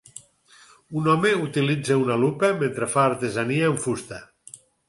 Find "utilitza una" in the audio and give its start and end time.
1.43-2.17